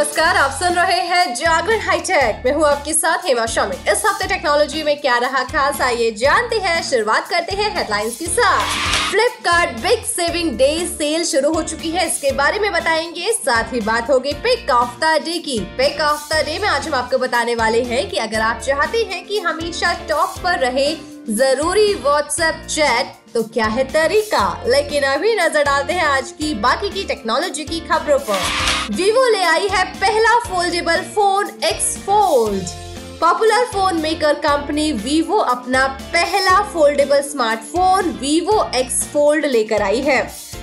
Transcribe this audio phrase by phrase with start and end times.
[0.00, 4.28] नमस्कार, आप सुन रहे हैं जागरण हाईटेक। मैं हूँ आपके साथ हेमा शामी इस हफ़्ते
[4.28, 8.60] टेक्नोलॉजी में क्या रहा खास, आइए जानते हैं। शुरुआत करते हैं हेडलाइंस के साथ।
[9.10, 13.80] Flipkart Big Saving Day sale शुरू हो चुकी है। इसके बारे में बताएँगे। साथ ही
[13.80, 17.18] बात होगी पिक ऑफ़ द डे की। पिक ऑफ़ द डे में आज हम आपको
[17.18, 20.94] बताने वाले हैं कि अगर आप चाहते हैं कि हमेशा टॉप पर रहे
[21.28, 24.62] ज़रूरी व्हाट्सएप चैट तो क्या है तरीका?
[24.66, 29.42] लेकिन अभी नज़र डालते हैं आज की बाकी की टेक्नोलॉजी की खबरों पर। वीवो ले
[29.44, 32.62] आई है पहला foldable phone X Fold
[33.20, 40.22] popular phone maker company Vivo अपना पहला foldable smartphone Vivo X Fold लेकर आई है।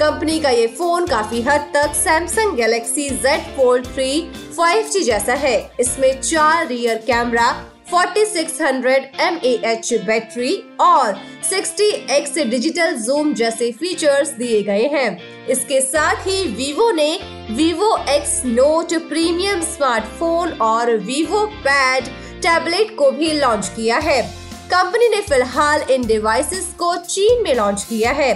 [0.00, 4.28] कंपनी का ये फ़ोन काफ़ी हद तक Samsung Galaxy Z Fold 3
[4.58, 7.50] 5G जैसा है। इसमें चार रियर कैमरा
[7.92, 16.42] 4600 mAh बैटरी और 60x डिजिटल जूम जैसे फीचर्स दिए गए हैं। इसके साथ ही
[16.46, 17.18] वीवो ने
[17.50, 22.04] Vivo X Note premium smartphone और वीवो पैड
[22.42, 24.22] टैबलेट को भी लॉन्च किया है।
[24.70, 28.32] कंपनी ने फ़िलहाल इन डिवाइसेस को चीन में लॉन्च किया है।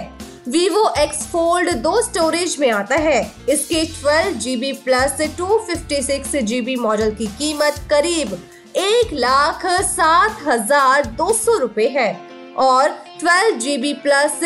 [0.49, 7.11] Vivo X Fold दो स्टोरेज में आता है। इसके 12 GB plus two fifty model
[7.11, 8.37] की कीमत करीब
[8.75, 12.13] एक लाख सात हज़ार दो सौ रूपए है
[12.59, 14.39] और twelve GB plus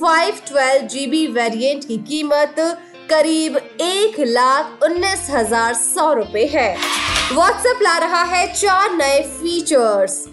[0.00, 2.54] five twelve GB variant की कीमत
[3.10, 6.76] करीब एक लाख उन्नीस हज़ार सौ रूपए है।
[7.32, 10.24] व्हाट्सएप ला रहा है चार नए फीचर्स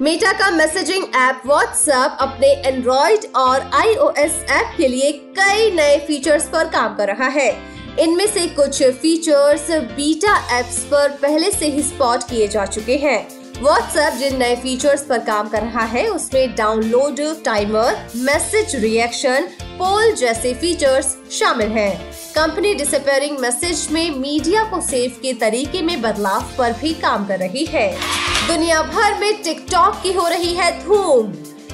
[0.00, 6.48] मेटा का मैसेजिंग ऐप व्हाट्सएप अपने एंड्रॉइड और आईओएस ऐप के लिए कई नए फीचर्स
[6.48, 7.50] पर काम कर रहा है।
[7.98, 13.28] इनमें से कुछ फीचर्स बीटा एप्स पर पहले से ही स्पॉट किए जा चुके हैं।
[13.62, 20.12] व्हाट्सएप जिन नए फीचर्स पर काम कर रहा है, उसमें download timer message reaction poll
[20.12, 26.50] जैसे फीचर्स शामिल हैं। कंपनी डिसअपेयरिंग मैसेज में मीडिया को सेव के तरीके में बदलाव
[26.58, 27.90] पर भी काम कर रही है।
[28.46, 31.32] दुनिया भर में टिकटॉक की हो रही है धूम।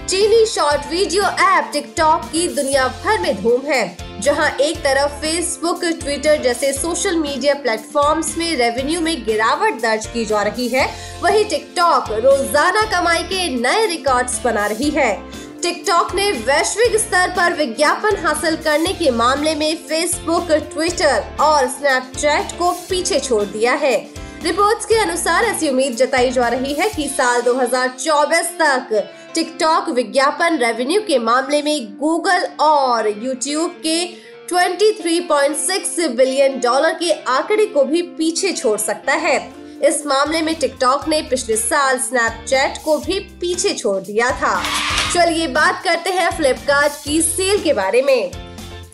[0.09, 5.81] चीनी शॉर्ट वीडियो ऐप टिकटॉक की दुनिया भर में धूम है, जहाँ एक तरफ़ फेसबुक
[6.03, 10.87] ट्विटर जैसे सोशल मीडिया प्लेटफॉर्म्स में रेवेन्यू में गिरावट दर्ज की जा रही है।
[11.23, 15.11] वहीं टिकटॉक रोज़ाना कमाई के नए रिकॉर्ड्स बना रही है।
[15.63, 22.59] टिकटॉक ने वैश्विक स्तर पर विज्ञापन हासिल करने के मामले में फेसबुक ट्विटर और स्नैपचैट
[22.59, 23.97] को पीछे छोड़ दिया है।
[24.43, 28.89] रिपोर्ट्स के अनुसार ऐसी उम्मीद जताई जा रही है कि साल 2024 तक
[29.37, 34.07] टिकटॉक विज्ञापन रेवेन्यू के मामले में गूगल और यूट्यूब के
[34.47, 39.37] 23.6 बिलियन डॉलर के आंकड़े को भी पीछे छोड़ सकता है।
[39.85, 44.63] इस मामले में टिकटॉक ने पिछले साल स्नैपचैट को भी पीछे छोड़ दिया था।
[45.15, 48.31] चलिए बात करते हैं फ्लिपकार्ट की सेल के बारे में।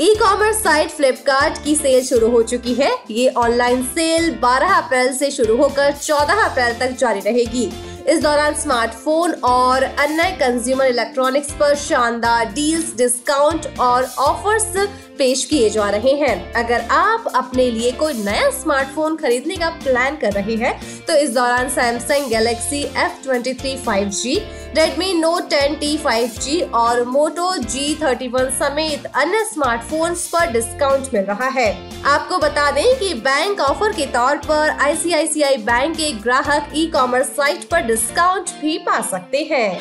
[0.01, 5.13] ई कॉमर्स साइट फ्लिपकार्ट की सेल शुरू हो चुकी है। ये ऑनलाइन सेल 12 अप्रैल
[5.13, 7.71] से शुरू होकर 14 अप्रैल तक जारी रहेगी।
[8.09, 14.73] इस दौरान स्मार्टफ़ोन और अन्य कंज्यूमर इलेक्ट्रॉनिक्स पर शानदार डील्स डिस्काउंट और ऑफर्स
[15.19, 20.17] पेश किए जा रहे हैं। अगर आप अपने लिए कोई नया स्मार्टफ़ोन खरीदने का प्लान
[20.17, 20.75] कर रहे हैं
[21.07, 24.35] तो इस दौरान Samsung Galaxy F twenty three five G
[24.77, 30.51] Redmi Note ten T five G और मोटो जी थर्टी वन समेत अन्य स्मार्टफोन्स पर
[30.53, 31.67] डिस्काउंट मिल रहा है।
[32.05, 37.27] आपको बता दें कि बैंक ऑफ़र के तौर पर आईसीआईसीआई बैंक के ग्राहक ई कॉमर्स
[37.37, 39.79] साइट पर डिस्काउंट भी पा सकते हैं।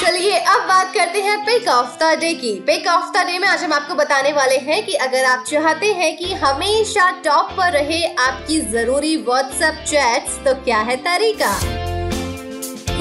[0.00, 3.46] चलिए अब बात करते हैं पिक ऑफ़ द डे की। पिक ऑफ़ द डे में
[3.48, 7.72] आज हम आपको बताने वाले हैं कि अगर आप चाहते हैं कि हमेशा टॉप पर
[7.72, 11.54] रहे आपकी ज़रूरी व्हाट्सएप चैट्स तो क्या है तरीका?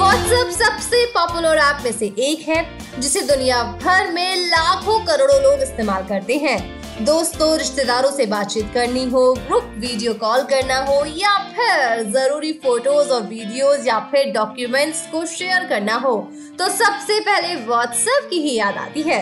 [0.01, 2.61] व्हाट्सएप सबसे पॉपुलर ऐप में से एक है,
[2.99, 9.03] जिसे दुनिया भर में लाखों करोड़ों लोग इस्तेमाल करते हैं। दोस्तों, रिश्तेदारों से बातचीत करनी
[9.09, 15.05] हो ग्रुप वीडियो कॉल करना हो, या फिर ज़रूरी फ़ोटोज़ और वीडियोस या फिर डॉक्यूमेंट्स
[15.11, 16.15] को शेयर करना हो
[16.59, 19.21] तो सबसे पहले व्हाट्सएप की ही याद आती है।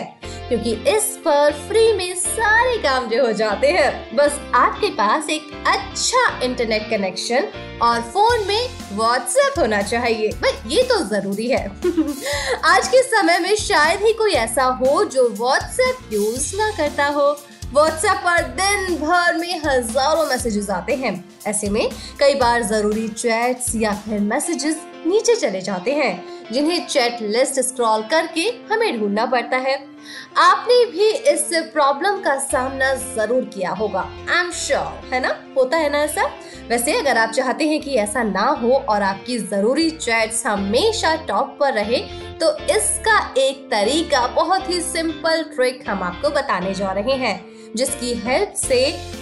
[0.50, 5.42] क्योंकि इस पर फ्री में सारे काम जो हो जाते हैं। बस आपके पास एक
[5.66, 7.46] अच्छा इंटरनेट कनेक्शन
[7.82, 11.66] और फ़ोन में व्हाट्सएप होना चाहिए। भाई ये तो ज़रूरी है।
[12.64, 17.30] आज के समय में शायद ही कोई ऐसा हो जो व्हाट्सएप यूज़ ना करता हो।
[17.72, 21.90] व्हाट्सएप पर दिन भर में हज़ारों मैसेजेस आते हैं। ऐसे में
[22.20, 28.02] कई बार ज़रूरी चैट्स या फिर मैसेजेस नीचे चले जाते हैं। जिन्हें चैट लिस्ट स्क्रॉल
[28.02, 28.40] करके
[28.70, 29.89] हमें ढूंढना पड़ता है।
[30.38, 35.34] आपने भी इस प्रॉब्लम का सामना ज़रूर किया होगा आई एम श्योर है ना?
[35.56, 36.24] होता है ना ऐसा?
[36.68, 41.56] वैसे अगर आप चाहते हैं कि ऐसा ना हो और आपकी ज़रूरी चैट्स हमेशा टॉप
[41.60, 41.98] पर रहे
[42.40, 47.40] तो इसका एक तरीका, बहुत ही सिंपल ट्रिक हम आपको बताने जा रहे हैं,
[47.76, 48.80] जिसकी हेल्प से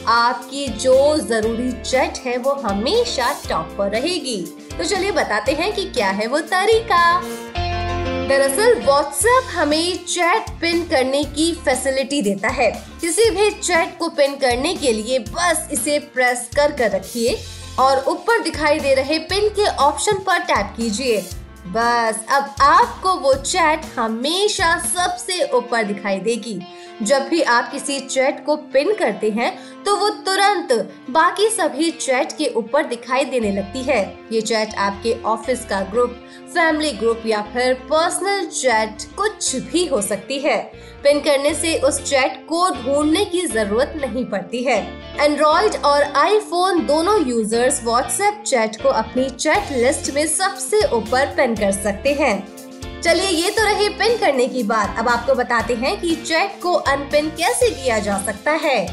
[0.08, 4.40] आपकी जो ज़रूरी चैट है वो हमेशा टॉप पर रहेगी।
[4.70, 7.02] तो चलिए बताते हैं कि क्या है वो तरीका।
[8.28, 12.70] दरअसल व्हाट्सएप हमें चैट पिन करने की फैसिलिटी देता है।
[13.00, 17.36] किसी भी चैट को पिन करने के लिए बस इसे प्रेस कर कर रखिए
[17.78, 21.20] और ऊपर दिखाई दे रहे पिन के ऑप्शन पर टैप कीजिए।
[21.68, 26.60] बस अब आपको वो चैट हमेशा सबसे ऊपर दिखाई देगी।
[27.02, 29.52] जब भी आप किसी चैट को पिन करते हैं
[29.84, 30.72] तो वो तुरंत
[31.10, 34.02] बाकी सभी चैट के ऊपर दिखाई देने लगती है।
[34.32, 36.16] ये चैट आपके ऑफ़िस का ग्रुप,
[36.54, 40.58] फैमिली ग्रुप या फिर पर्सनल चैट कुछ भी हो सकती है।
[41.02, 44.78] पिन करने से उस चैट को ढूँढने की ज़रूरत नहीं पड़ती है।
[45.20, 51.54] एंड्रॉइड और आईफोन दोनों यूज़र्स व्हाट्सएप चैट को अपनी चैट लिस्ट में सबसे ऊपर पिन
[51.56, 52.57] कर सकते हैं।
[53.00, 56.72] चलिए ये तो रही पिन करने की बात। अब आपको बताते हैं कि चैट को
[56.86, 58.86] अनपिन कैसे किया जा सकता है।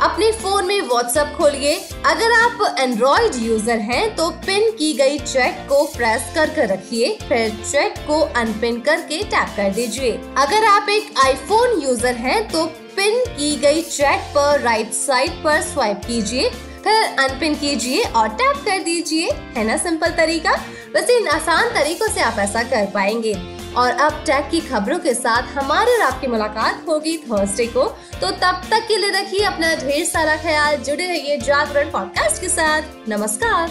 [0.00, 1.74] अपने फ़ोन में व्हाट्सएप खोलिए।
[2.06, 7.16] अगर आप एंड्रॉइड यूज़र हैं तो पिन की गई चैट को प्रेस कर कर रखिए।
[7.22, 12.64] फिर चैट को अनपिन करके टैप कर दीजिए। अगर आप एक आईफोन यूज़र हैं तो
[12.96, 16.50] पिन की गई चैट पर राइट साइड पर स्वाइप कीजिए।
[16.84, 20.52] फिर अनपिन कीजिए और टैप कर दीजिए। है ना सिंपल तरीका?
[20.94, 25.14] बस इन आसान तरीकों से आप ऐसा कर पाएँगे। और अब टैग की खबरों के
[25.14, 27.84] साथ हमारे और आपकी मुलाकात होगी थर्सडे को।
[28.20, 32.48] तो तब तक के लिए रखिए अपना ढेर सारा ख्याल। जुड़े रहिए जागरण पॉडकास्ट के
[32.48, 33.70] साथ। नमस्कार।